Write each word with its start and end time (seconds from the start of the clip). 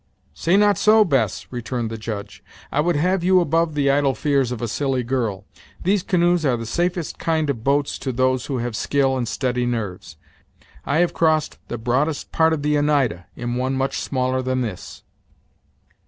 "Say 0.33 0.57
not 0.57 0.79
so, 0.79 1.05
Bess," 1.05 1.45
returned 1.51 1.91
the 1.91 1.97
Judge; 1.99 2.43
"I 2.71 2.81
would 2.81 2.95
have 2.95 3.23
you 3.23 3.39
above 3.39 3.75
the 3.75 3.91
idle 3.91 4.15
fears 4.15 4.51
of 4.51 4.59
a 4.59 4.67
silly 4.67 5.03
girl. 5.03 5.45
These 5.83 6.01
canoes 6.01 6.43
are 6.43 6.57
the 6.57 6.65
safest 6.65 7.19
kind 7.19 7.51
of 7.51 7.63
boats 7.63 7.99
to 7.99 8.11
those 8.11 8.47
who 8.47 8.57
have 8.57 8.75
skill 8.75 9.15
and 9.15 9.27
steady 9.27 9.67
nerves. 9.67 10.17
I 10.87 11.01
have 11.01 11.13
crossed 11.13 11.59
the 11.67 11.77
broadest 11.77 12.31
part 12.31 12.51
of 12.51 12.63
the 12.63 12.75
Oneida 12.79 13.27
in 13.35 13.53
one 13.57 13.75
much 13.75 13.99
smaller 13.99 14.41
than 14.41 14.61
this." 14.61 15.03